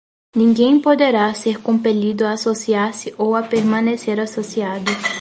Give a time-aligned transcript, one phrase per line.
[0.35, 4.89] ninguém poderá ser compelido a associar-se ou a permanecer associado